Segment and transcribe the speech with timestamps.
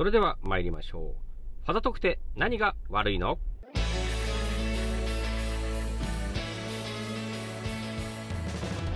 [0.00, 1.14] それでは参りましょう。
[1.66, 3.38] ファザ特定何が悪いの？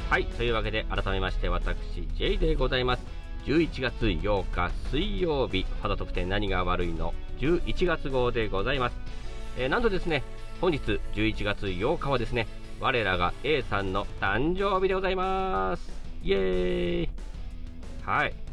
[0.09, 0.25] はい。
[0.25, 3.05] というわけで、改めまして、私、J でございます。
[3.45, 8.97] 11月8日水曜日、ファザ特典何が悪いの？11月号でございます。
[9.59, 10.23] えー、なんとですね、
[10.63, 10.79] 本日
[11.13, 12.47] 11月8日はですね、
[12.81, 15.93] 我らが A さんの誕生日でございます。
[16.23, 17.09] イエーイ
[18.07, 18.44] はい。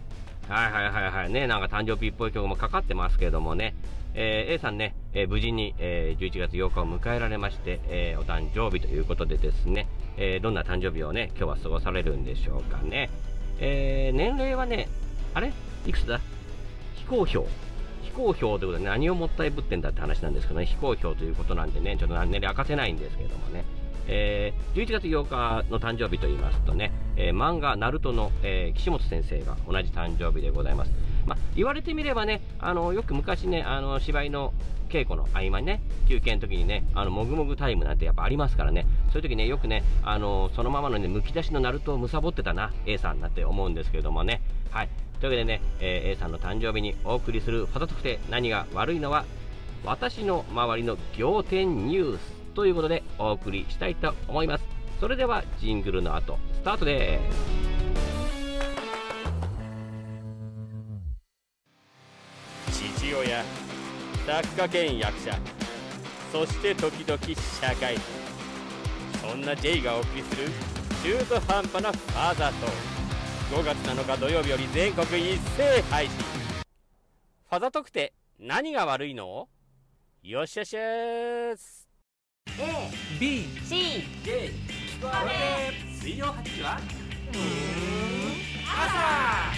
[0.52, 1.32] はいはいはいはい。
[1.32, 3.74] ね、なんか誕生日っぽい曲もかかってますけどもね、
[4.14, 13.10] えー、A さんね、えー、無事に、えー、11月8日を迎えられまして、えお誕生日ということでですね、えどんな誕生日をね、今日は過ごされるんでしょうかね。
[13.62, 14.90] え、年齢はね、
[15.34, 15.54] あれ？
[15.88, 16.20] いくつだ？
[16.96, 17.46] 非公表。
[18.02, 23.64] 非公表ということで何をもったいぶってんだって話なんですけどね、非公表ということなんでね、ちょっと年齢明かせないんですけどもね。
[24.08, 30.92] えー、11月8日の誕生日と言いますとね、えー、漫画、ナルトの、えー、岸本先生が同じ誕生日でございます。
[31.26, 34.54] まあ、言われてみればね、あの、よく昔ね、あの、芝居の
[34.90, 44.90] 稽古の合間にね、休憩の時にね、あの、もぐもぐタイムなんてやっぱありますからね、そういう時ね、よくね、あの、そのままのね、むき出しのナルトを貪ってたな、A さんなんて思うんですけれどもね、はい。
[45.20, 49.26] というわけでね、えー、A さんの誕生日にお送りするファザ特定何が悪いのは、
[49.86, 54.64] 私の周りの仰天ニュースということでお送りしたいと思います。
[55.00, 57.62] それではジングルの後、スタートです。
[62.72, 63.44] 父親
[64.26, 65.38] 作家兼役者
[66.32, 68.02] そして時々社会人
[69.28, 70.48] そんな J がお送りする
[71.04, 72.68] 中途半端なファーザート
[73.58, 79.50] 5月7日土曜日より全国一斉配信ファザー特定何が悪いの？
[80.24, 81.81] よっしゃしゃす
[82.64, 86.78] A B C J 聞こえ水曜8時は？
[87.34, 87.42] うん
[88.68, 89.54] 朝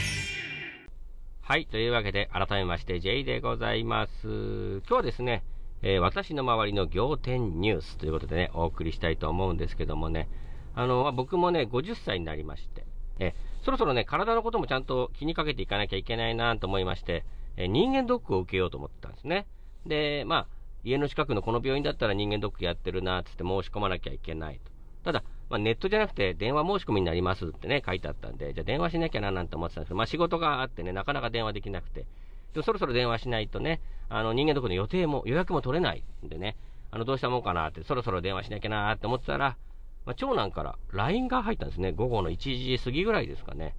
[1.42, 1.66] はい。
[1.66, 4.28] というわけで、改めまして、J でございます。
[4.28, 5.44] 今日はですね、
[5.82, 10.30] えー、私の周りの仰天ニュースということでね、お送りしたいと思うんですけどもね、
[10.74, 12.86] あの、まあ、僕もね、50歳になりまして、
[13.20, 13.34] え
[13.66, 17.26] そろそろね、体のこともちゃんと気にかけていかなきゃいけないなと思いまして、
[17.58, 19.46] え人間ドックを受けようと思ってたんですね。
[19.86, 20.48] で、まあ、
[20.84, 24.72] 家の近くのこの病院だったら人間ドックやってるなっつって申し込まなきゃいけないと。
[25.04, 32.06] ただ、まあ、ネットじゃなくて電話申し込みになりますってね、書いてあったんで、じゃあ電話しなきゃななんて思ってたんですけど、まあ、仕事があってね、なかなか電話できなくて。
[32.54, 36.56] でもそろそろ電話しないとね、あの、人間ドックの予定も、予約も取れないんでね、
[36.92, 39.58] あの、どうしたもんかなって、そろそろ電話しなきゃなって思ってたら、
[40.06, 41.92] まあ、長男から LINE が入ったんですね。
[41.92, 43.76] 午後の1時過ぎぐらいですかね。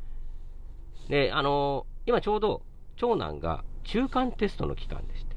[1.09, 2.62] で、あのー、今ちょうど、
[2.97, 5.37] 長男が中間テストの期間でして。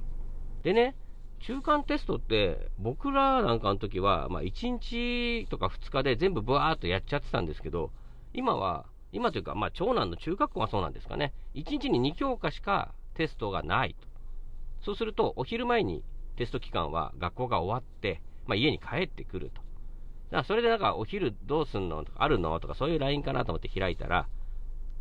[0.63, 0.95] でね、
[1.39, 7.91] 中間テストって、僕らなんかの時は、まあ、1日とか2日で全部ブワーっとやっちゃってたんですけど、
[8.33, 11.33] 今は、今というか、まあ、長男の中学校がそうなんですかね。
[11.55, 14.07] 1日に2教科しかテストがないと。
[14.83, 16.03] そうすると、お昼前に
[16.35, 19.55] テスト期間は学校が終わって、まあ、家に帰ってくると。
[19.55, 24.27] だからそれでなんか、お昼どうすんのとか、あるのとか、そういう LINE かなと思って開いたら、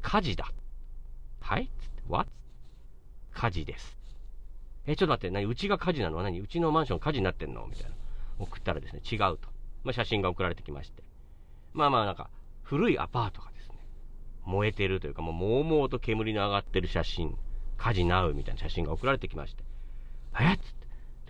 [0.03, 0.53] 火事だ。
[1.41, 2.31] はいつって、what?
[3.33, 3.97] 火事です。
[4.87, 6.23] え、ちょっと待って、何うちが火事なの？
[6.23, 7.67] 何うちのマンション火事になってんの？
[7.67, 7.97] みたいな。
[8.39, 9.49] 送ったらですね、違うと。
[9.83, 11.03] まあ、写真が送られてきまして。
[11.73, 12.31] まあまあなんか、
[12.63, 13.77] 古いアパートがですね、
[14.45, 17.37] 燃えてるというか、もう、もうもうと煙の上がってる写真、
[17.77, 19.65] 火事なうみたいな写真が送られてきまして。
[20.39, 20.87] えっつって。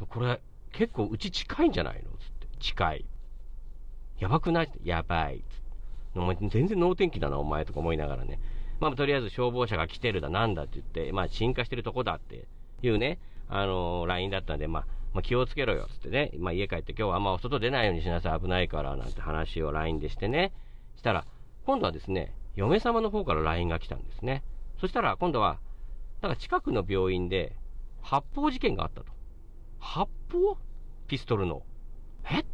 [0.08, 0.40] これ、
[0.72, 2.10] 結構うち近いんじゃないの？
[2.18, 2.48] つって。
[2.60, 3.04] 近い。
[4.18, 4.66] やばくない？
[4.66, 5.42] ってやばい。
[6.14, 8.40] お前全然能天気だな、お前とか思いながらね。
[8.80, 12.46] まあ、とりあえず消防車が来てるだ、なんだって言って、まあ、鎮火してるとこだって
[12.82, 16.30] いうね、あのー、LINE だったんで、まあ、まあ、気をつけろよ、つってね。
[16.38, 20.52] まあ、家帰って今日はあんま外出ないようにしなさい、危ないから、なんて話を LINE でしてね。
[20.96, 21.26] したら、
[21.64, 24.42] 今度はですね、嫁様の方から LINE が来たんですね。
[24.78, 25.58] そしたら、今度は、
[26.22, 27.56] なんか近くの病院で、
[28.02, 29.12] 発砲事件があったと。
[29.78, 30.58] 発砲？
[31.08, 31.62] ピストルの。
[32.30, 32.44] え？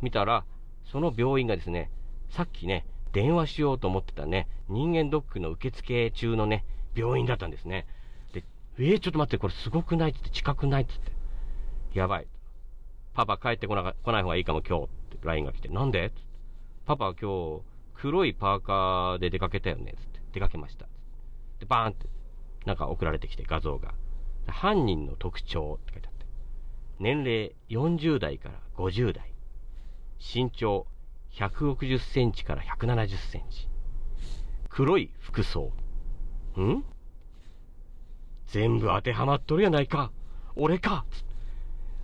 [0.00, 0.44] 見たら、
[0.84, 1.90] その病院がですね、
[2.30, 7.86] さっきね、電話しようと思ってたね、人間ドックの受付中のね、病院だったんですね。
[8.78, 10.10] えー、ちょっと待って、これすごくない？
[10.10, 10.82] って近くない？
[10.82, 11.98] って言って。
[11.98, 12.26] やばい。
[13.14, 15.68] パパ帰ってこな来ない方がいいかも今日って LINE が来て。
[15.68, 16.06] なんで？
[16.06, 16.20] って
[16.86, 17.62] パパは今日、
[17.94, 20.20] 黒いパーカーで出かけたよねつって。
[20.32, 20.86] 出かけました。
[21.60, 22.08] で、バーンって、
[22.64, 23.94] なんか送られてきて画像が。
[24.46, 26.26] 犯人の特徴って書いてあって。
[26.98, 29.32] 年齢40代から50代。
[30.18, 30.86] 身長
[31.34, 33.68] 160センチから170センチ。
[34.68, 35.70] 黒い服装。
[36.58, 36.84] ん？
[38.52, 40.12] 全部当てはまっとるやないか。
[40.56, 41.04] 俺か。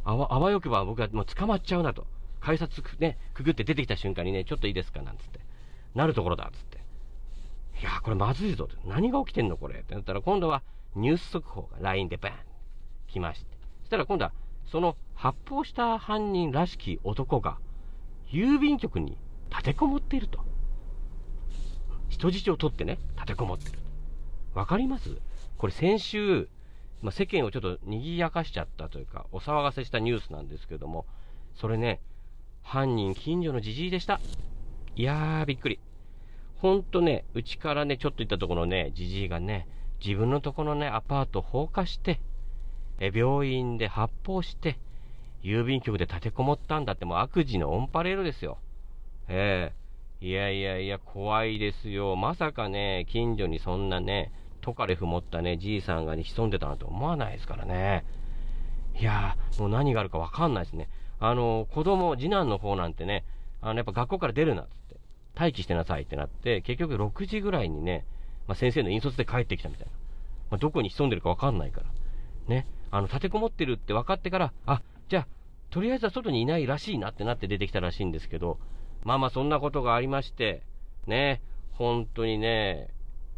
[0.04, 2.06] あわ、あわよくば僕はもう捕まっちゃうなと。
[2.40, 5.40] 改札ね、くぐって出てきた瞬間にね、ちょっといいですかなんつって。
[5.94, 6.78] なるところだっ、つって。
[7.80, 8.68] いやこれまずいぞ。
[8.86, 9.80] 何が起きてんのこれ？
[9.80, 10.62] ってなったら、今度は、
[10.96, 12.36] ニュース速報が LINE でバーン
[13.08, 13.46] 来まして、
[13.80, 14.32] そしたら今度は
[14.72, 17.58] その発砲した犯人らしき男が
[18.32, 19.18] 郵便局に
[19.50, 20.40] 立てこもっていると。
[22.08, 23.78] 人質を取ってね、立てこもってる。
[24.54, 25.18] わかります？
[25.58, 26.48] これ先週、
[27.02, 31.04] まあ、世間をちょっと賑やかしちゃったというか、お騒がせしたニュースなんですけども、
[31.54, 32.00] それね、
[32.62, 34.20] 犯人近所のじじいでした。
[34.94, 35.80] いやー、びっくり。
[36.56, 39.66] ほんとね、うちからね、ちょっと行ったところのね、じじいがね、
[40.04, 42.20] 自分のところのね、アパート放火して、
[43.00, 44.78] え、病院で発砲して、
[45.42, 48.58] 郵便局で立てこもったんだってもう悪事のオンパレードですよ。
[49.28, 49.72] え
[50.20, 52.16] え、いやいやいや、怖いですよ。
[52.16, 54.32] まさかね、近所にそんなね、
[54.68, 58.04] トカレフ持ったね、じいさんがね、潜んでたなんて思わないですからね。
[59.00, 60.88] いやー、もう何があるかわかんないですね。
[61.20, 63.24] あの、子供、次男の方なんてね、
[63.62, 64.96] あの、やっぱ学校から出るなっつって、
[65.38, 68.04] 待機してなさいってなって、結局6時ぐらいにね、
[68.46, 69.92] まあ、先生の引率で帰ってきたみたいな。
[70.50, 71.86] まあ、どこに潜んでるかわかんないから。
[72.46, 72.66] ね。
[72.90, 75.26] あの、立てこもってるって分かってから、あ、じゃあ、
[75.70, 78.58] とりあえずは外にいないらしいなってなって出てきたらしいんですけど、
[79.04, 80.62] まあまあそんなことがありまして、
[81.06, 81.40] ね、
[81.72, 82.88] 本当にね、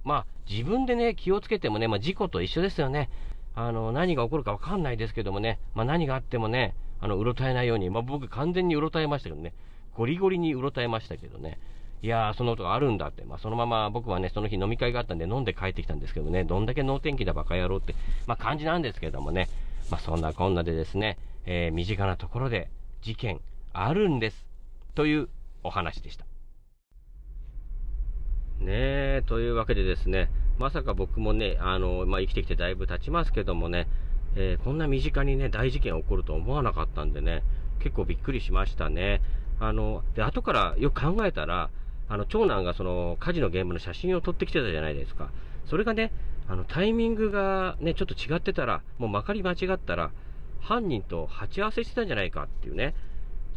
[0.04, 3.10] まあ自分でね、気をつけてもね、まあ事故と一緒ですよね。
[3.54, 9.52] あの、何が起こるかわかんないですけどもね、まあ何があってもね、あの、うろたえないように、まあ僕完全にうろたえましたけどね、
[9.94, 11.58] ゴリゴリにうろたえましたけどね、
[12.02, 17.94] いやー、そのことがあるんだって、まあそのまま僕はね、その日飲み会があったんで飲んで帰ってきたんですけどね、どんだけ能天気だバカ野郎って、
[18.26, 19.48] まあ感じなんですけどもね、
[19.90, 22.70] まあそんなこんなでですね、えー、身近なところで
[23.02, 23.40] 事件
[23.72, 24.46] あるんです。
[24.94, 25.28] という
[25.62, 26.29] お話でした。
[28.60, 33.88] ねえ、というわけでですね、まさか僕もね、あの、まあ、生きてきてだいぶ経ちますけどもね、
[34.36, 37.42] えー、こんな身近にね、大事件起こると思わなかったんでね、
[37.78, 39.22] 結構びっくりしましたね。
[39.58, 41.70] あの、で、後からよく考えたら、
[42.10, 45.30] あの、長男がその火事の現場の写真を撮ってきてたじゃないですか。
[45.64, 46.12] それがね、
[46.46, 50.10] あの、タイミングがね、ちょっと違ってたら、もうまかり間違ったら、
[50.60, 52.94] 犯人と鉢合わせしてたんじゃないかっていうね、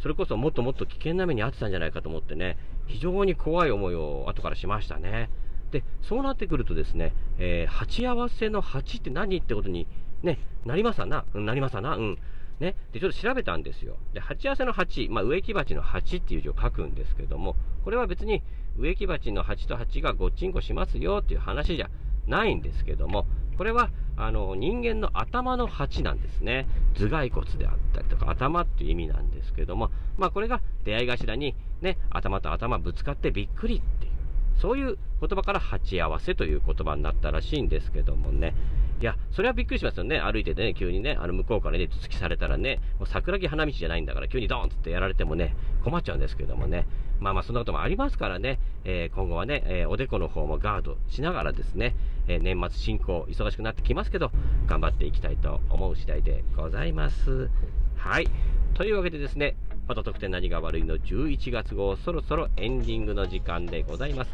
[0.04, 5.30] それこそもっともっと危険な目に遭ってたんじゃないかと思ってね、非常に怖い思いを後からしましたね。
[5.70, 9.86] で、そうなってくるとですね、えー、鉢合わせの鉢って何ってことに、
[10.22, 11.24] ね、なりますな？
[11.32, 11.96] うん、なりますな？
[11.96, 12.18] うん。
[12.60, 12.76] ね。
[12.92, 13.96] で、ちょっと調べたんですよ。
[14.12, 18.42] で、鉢合わせの鉢、まあ、植木鉢の鉢っていう字を書くんですけども、これは別に
[18.76, 21.88] 植木鉢の鉢と鉢がごっちんこしますよっていう話じゃ
[22.26, 23.26] ないんですけども、
[23.56, 26.66] これは、あの、人間の頭の鉢なんですね。
[26.94, 34.12] 頭蓋骨であったりとか、頭っていう意味なんですけども、まあこれが出会い頭に、ね、頭と頭ぶつかってびっくりっていう、
[34.60, 38.54] そういう言葉から鉢合わせという言葉になったらしいんですけどもね。
[39.00, 40.20] いや、それはびっくりしますよね。
[40.20, 46.86] 歩いててね、急にね、あの向こうからね、突きされたらね、もう桜木花道じゃないんだから、急にドーンってやられてもね、困っちゃうんですけどもね。
[47.24, 51.96] まあまあ、そんなこともありますからね、えー、今後はね、えー、おでこの方もガードしながらですね、
[52.28, 54.30] えー、年末進行、忙しくなってきますけど、
[54.66, 57.48] 頑張っていきたいと思う次第でございます。
[57.96, 58.28] はい。
[58.74, 59.56] というわけでですね、
[59.88, 64.30] また特典何が悪いの？11月号、そろそろエンディングの時間でございます。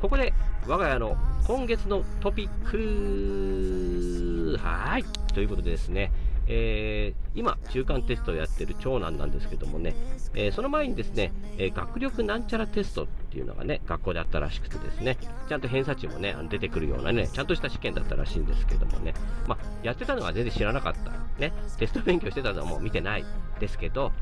[0.00, 0.34] ここで、
[0.66, 1.16] 我が家の
[1.46, 5.04] 今月のトピックはい。
[5.32, 6.10] ということでですね、
[6.54, 9.94] えー、今、中間テストをやってる長男なんですけどもね、
[10.34, 15.16] えー、その前にですね、えー、学力なんちゃらテストっていうのがね、学校であったらしくてですね、
[15.48, 19.14] ちゃんと偏差値もね、出てくるようなね、ちゃんとした試験だったらしいんですけどもね、
[19.46, 21.12] まあ、やってたのは全然知らなかった。
[21.40, 23.24] ね、テスト勉強してたのはもう見てない
[23.58, 24.12] ですけど、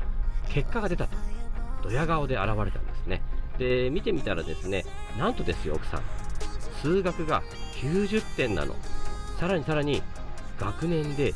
[0.49, 1.17] 結果が出たと。
[1.83, 3.21] ドヤ顔で現れたんですね。
[3.57, 4.85] で、見てみたらですね、
[5.17, 6.01] なんとですよ、奥さん。
[6.81, 7.43] 数学が
[7.81, 8.75] 90点なの。
[9.37, 10.01] さらにさらに、
[10.59, 11.33] 学年で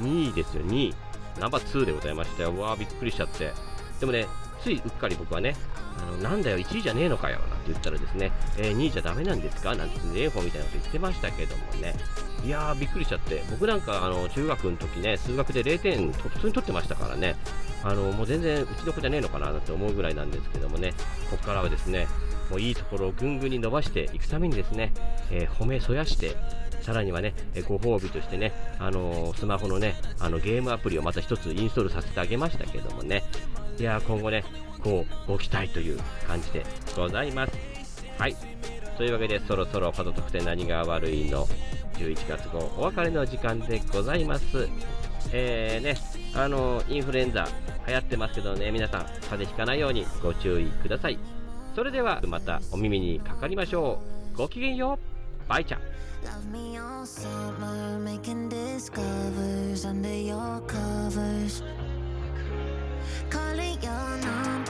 [0.00, 0.94] 2位ですよ、2位。
[1.40, 2.56] ナンバー2でございましたよ。
[2.58, 3.52] わー、びっくりしちゃって。
[4.00, 4.26] でもね、
[4.62, 5.56] ついうっかり僕はね、
[5.98, 11.94] あの、なんだよ、1位じゃねえのかよ、なんて言ったらですね、えー、2位じゃダメなんですかなんて、ね、法みたいなこと言ってましたけどもね、
[12.44, 17.36] いやー、びっくりしちゃって、僕なんか、あの、中学の時ね、数学で0点、普通に取ってましたからね、
[17.84, 20.94] あの、もう全然、うちの子じゃねえのかな、なんて思うぐらいなんですけどもね、
[21.30, 22.06] ここからはですね、
[22.50, 24.92] もういいところをぐんぐんに伸ばしていくためにですね、
[25.30, 26.36] えー、褒めそやして、
[26.82, 27.34] さらにはね、
[27.68, 33.22] ご褒美としてね、あの、スマホのね、あのゲームアプリをまた一つインストールさせてあげましたけどもね、
[33.78, 34.44] いや今後ね、
[34.82, 36.64] こう、ご期待という感じで
[36.96, 37.52] ございます。
[38.18, 38.36] はい。
[38.98, 41.46] というわけで、そろそろパド特典何が悪いの
[41.94, 44.68] ？11月号お別れの時間でございます。
[45.32, 45.96] えーね、
[46.34, 47.46] あのインフルエンザ
[47.86, 51.18] 流行ってますけどね、皆さん、風邪ひかないようにご注意ください。
[51.74, 53.98] それでは、またお耳にかかりましょ
[54.34, 54.36] う。
[54.36, 55.11] ごきげんよう。
[55.48, 55.78] Bye, ciao.
[56.24, 61.62] Love me all summer, making discovers under your covers.
[63.82, 64.61] Your number.